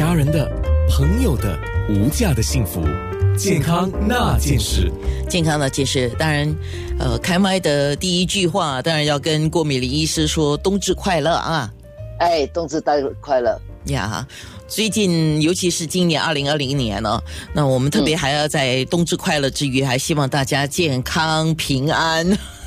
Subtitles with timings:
[0.00, 0.50] 家人的、
[0.88, 1.58] 朋友的
[1.90, 2.82] 无价的幸福。
[3.36, 4.90] 健康那件事，
[5.28, 6.56] 健康那件事，当然，
[6.98, 11.70] 呃，开麦的第一句话，当然要跟郭美玲医师说冬至快乐啊！
[12.18, 14.26] 哎，冬至大快乐呀！
[14.66, 17.22] 最近，尤其是今年二零二零年呢，
[17.52, 22.26] 那我们特别还要在冬至快乐之余，还希望大家健康平安。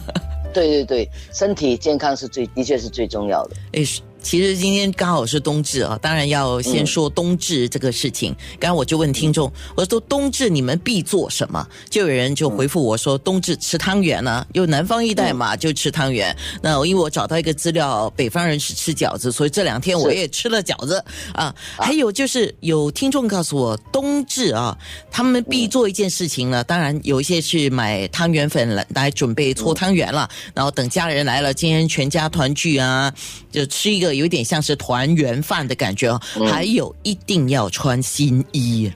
[0.52, 3.56] 对对对，身体健康是最，的确是最重要的。
[3.72, 4.02] 哎是。
[4.24, 8.34] 其实今天刚好是冬至啊，当然要先说冬至这个事情。
[8.58, 11.64] 刚刚我就问听众，我说冬至你们必做什么？
[11.90, 16.34] 就有人就回复我说，冬至吃汤圆呢，因为南方一带嘛就吃汤圆。
[16.62, 21.04] 那因为我找到一个资料，北方人是吃饺子，所以这两天我也吃了饺子
[21.34, 21.54] 啊。
[21.76, 24.76] 还有就是有听众告诉我，冬至啊，
[25.10, 26.64] 他们必做一件事情呢。
[26.64, 33.12] 当然有一些去买汤圆粉来来准备搓汤圆了，然后等家人来了，今天全家团聚啊，
[33.52, 34.13] 就吃一个。
[34.14, 38.90] 有点像是团圆饭的感觉哦，还有一定要穿新衣。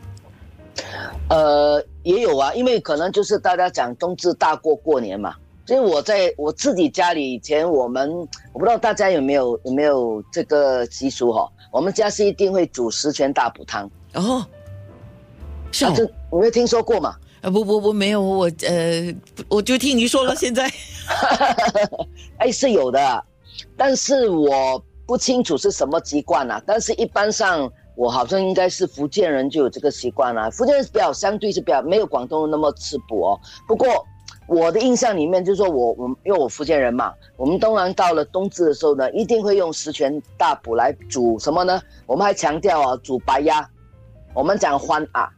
[1.28, 5.34] 呃，也有啊，因为可能就是大家讲冬至大过过年嘛，
[5.66, 8.10] 所以我在我自己家里以前，我们
[8.52, 14.46] 我不知道大家有没有有没有这个习俗哈，我们家是一定会煮十全大补汤哦。
[15.70, 17.14] 是啊，这你没听说过嘛？
[17.42, 19.14] 啊不不不，没有我呃，
[19.48, 20.72] 我就听你说了，现在
[22.38, 23.24] 哎是有的，
[23.76, 24.82] 但是我。
[25.08, 30.50] 不清楚是什么习惯啊，但是一般上我好像应该是福建人就有这个习惯啊。
[30.50, 33.40] 福建人比较相对是比较没有广东人那么吃补哦。
[33.66, 33.88] 不过
[34.46, 41.80] 我的印象里面就是说我我因为我福建人嘛，我们当然到了冬至的时候呢，一定会用十全大补来煮什么呢？
[42.04, 43.66] 我们还强调啊，煮白鸭，
[44.34, 45.30] 我们讲欢啊，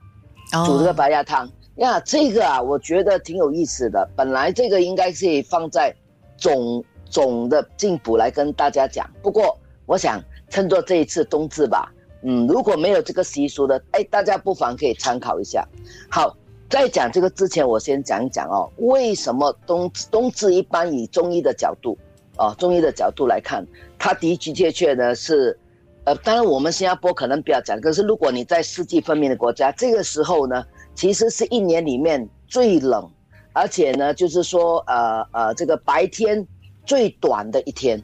[0.67, 4.11] 煮这个白鸭汤呀，这个啊，我觉得挺有意思的。
[4.17, 5.95] 本来这个应该是放在
[6.37, 6.85] 总。
[7.11, 15.67] 总的进补来跟大家讲，不过我想趁着这一次冬至吧，嗯，如果没有这个习俗的，哎，大家不妨可以参考一下。
[16.09, 16.37] 好，
[16.69, 21.99] 在讲这个之前，我先讲一讲哦，为什么冬冬至一般以中医的角度，
[22.37, 23.67] 哦，中医的角度来看，
[23.99, 25.59] 它的的确确呢是，
[26.05, 30.65] 呃，当然我们新加坡可能不要讲，可是如果你在四季分明的国家，这个时候呢，
[30.95, 33.11] 其实是一年里面最冷，
[33.53, 36.47] 而且呢，就是说，呃呃，这个白天。
[36.91, 38.03] 最短的一天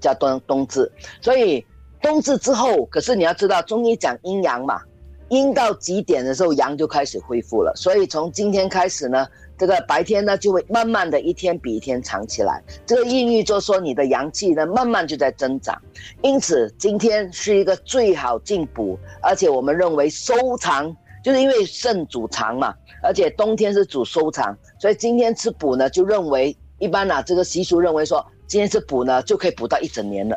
[0.00, 0.90] 叫冬冬至，
[1.20, 1.64] 所以
[2.02, 4.80] 冬至之后，可是你要知道中医讲阴阳嘛，
[5.28, 7.72] 阴到极点的时候，阳就开始恢复了。
[7.76, 9.24] 所以从今天开始呢，
[9.56, 12.60] 这个白天呢就会慢慢的一天比一天长起来。
[12.84, 15.80] 这个意喻就说你的阳气呢慢慢就在增长，
[16.20, 20.92] 因此今天是一个最好进补，而且我们认为收藏，
[21.22, 26.52] 就是因为肾主藏嘛，而且冬天是主收藏，所以今天吃补呢就认为。
[26.78, 30.36] 一般呢，这个习俗认为说，今天是补呢，就可以补到一整年了。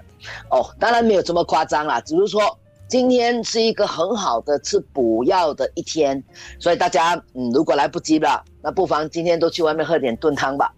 [0.49, 2.41] 哦，当然没有这么夸张啦，只是说
[2.87, 6.23] 今天是一个很好的吃补药的一天，
[6.59, 10.73] 所以大家嗯，如果来不及了，那不妨今天都去外面喝点炖汤吧，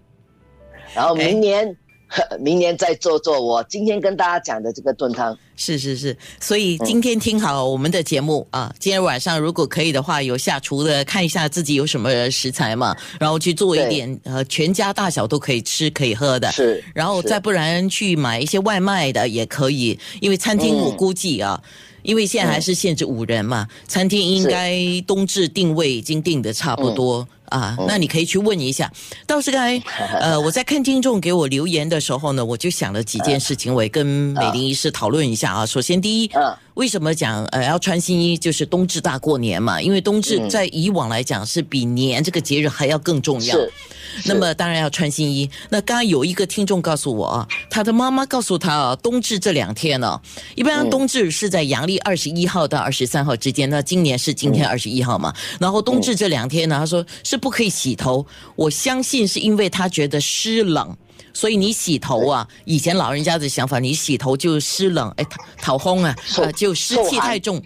[0.93, 1.77] 然后明年。
[2.39, 21.61] 明年再做做我今天跟大家讲的这个炖汤，是是是，所以今天听好我们的节目啊，今天晚上如果可以的话，有下厨的看一下自己有什么食材嘛，然后去做一点呃，全家大小都可以吃可以喝的，是，然后再不然去买一些外卖的也可以，因为餐厅我估计啊，
[22.03, 27.27] 因为现在还是限制五人嘛，餐厅应该冬至定位已经定的差不多。
[27.49, 28.91] 啊，那你可以去问一下。
[29.27, 29.77] 倒是刚才，
[30.19, 35.65] 呃，我在看听众给我留言的时候呢，我就想了几件事情，我也跟美玲医师讨论一下啊。
[35.65, 36.31] 首先，第一，
[36.75, 38.37] 为什么讲呃要穿新衣？
[38.37, 43.57] 就是冬至大过年嘛，因为冬至在以往来讲是比年这个节日还要更重要。
[44.25, 45.49] 那么当然要穿新衣。
[45.69, 50.19] 那刚刚有一个听众告诉我啊，他的妈妈告诉他啊，冬至这两天呢，
[50.55, 53.69] 一般冬至是在阳历二十一号到二十三号之间。
[53.69, 55.33] 那今年是今天二十一号嘛？
[55.59, 58.25] 然后冬至这两天呢，他说是不可以洗头。
[58.55, 60.97] 我相信是因为他觉得湿冷，
[61.33, 65.25] 所以你洗头啊，以前老人家的想法，你洗头就湿冷，哎，
[65.61, 66.15] 讨烘啊，
[66.55, 67.61] 就湿气太重，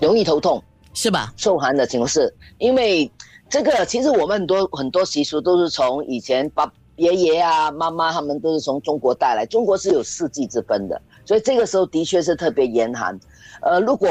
[0.00, 0.62] 容易头痛
[0.92, 1.32] 是吧？
[1.36, 3.10] 受寒的情况是因为。
[3.50, 9.44] 这个其实我们很多很多习俗都是从以前爸爷爷啊、妈妈他们都是从中国带来。
[9.46, 13.18] 中国是有四季之分的，所以这个时候的确是特别严寒。
[13.62, 14.08] 呃，如果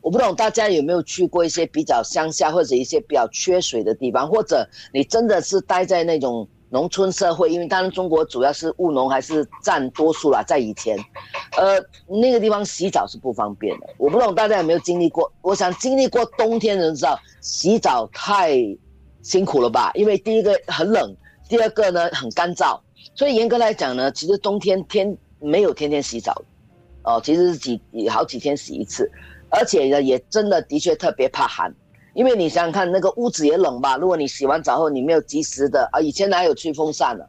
[0.00, 10.96] 我不懂大家有没有去过一些比较乡下或者一些比较缺水的地方，或者你真的是待在那种农村社会，因为当然中国主要是务农还是占多数啦，在以前，
[11.56, 13.86] 呃，那个地方洗澡是不方便的。
[13.96, 15.30] 我不懂大家有没有经历过？
[15.42, 17.18] 我想经历过冬天的人知道。
[17.40, 18.58] 洗澡太
[19.22, 19.90] 辛苦了吧？
[19.94, 21.16] 因为第一个很冷，
[21.48, 22.78] 第二个呢很干燥，
[23.14, 26.42] 所以严格来讲呢，其实冬天天没有天天洗澡，
[27.04, 29.10] 哦，其实是几好几天洗一次，
[29.48, 31.74] 而且呢，也真的的确特别怕寒，
[32.14, 33.96] 因为你想想看，那个屋子也冷吧？
[33.96, 37.24] 如果你洗完澡后你没有及时的啊，以前哪有吹风扇呢？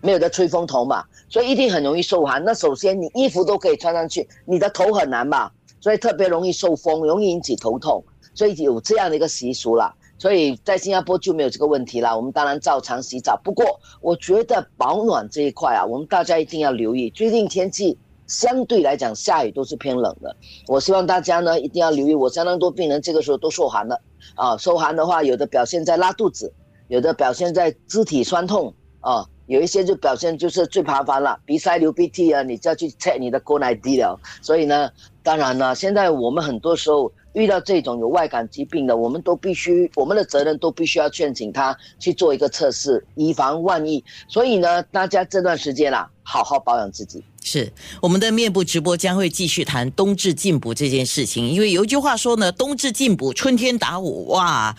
[0.00, 2.44] 没有的吹风头嘛，所以一定很容易受寒。
[2.44, 5.52] 那首先你衣服都可以穿上去，你的头很难吧？
[5.80, 8.04] 所以特别容易受风，容易引起头痛，
[8.34, 9.94] 所以有这样的一个习俗啦。
[10.18, 12.16] 所以在新加坡就没有这个问题啦。
[12.16, 13.64] 我们当然照常洗澡，不过
[14.00, 17.10] 我觉得保暖这一块啊，我们大家一定要留意。
[17.10, 17.96] 最近天气
[18.26, 20.34] 相对来讲下雨都是偏冷的，
[20.68, 22.14] 我希望大家呢一定要留意。
[22.14, 24.00] 我相当多病人这个时候都受寒了
[24.34, 26.52] 啊，受寒的话，有的表现在拉肚子，
[26.88, 29.26] 有的表现在肢体酸痛啊。
[29.46, 34.18] 有一些就表现就是最麻烦了，鼻塞流鼻涕啊，你就要去 check 你的高奶低了。
[34.42, 34.90] 所以呢，
[35.22, 44.02] 当然呢，现在我们很多时候遇到这种有外感疾病的，我们都必须我们的责任都必须要劝请他去做一个测试，以防万一。
[44.26, 47.22] 所以呢，大家这段时间啦，好好保养自己。
[47.44, 54.28] 是我们的面部直播将会继续谈冬至进补这件事情，因为有一句话说呢，冬至进补，春天打虎。
[54.28, 54.74] 哇，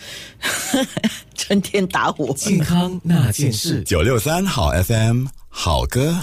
[1.35, 6.17] 春天打虎，健康那件事，九六三好 FM 好歌。